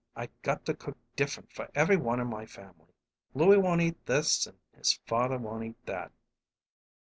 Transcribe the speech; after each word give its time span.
I 0.15 0.29
got 0.41 0.65
to 0.65 0.73
cook 0.73 0.97
different 1.15 1.51
for 1.53 1.69
every 1.75 1.95
one 1.95 2.19
in 2.19 2.25
my 2.25 2.47
family. 2.47 2.91
Louie 3.35 3.59
won't 3.59 3.81
eat 3.83 4.03
this 4.07 4.47
and 4.47 4.57
his 4.75 4.93
father 5.05 5.37
won't 5.37 5.63
eat 5.63 5.85
that!" 5.85 6.11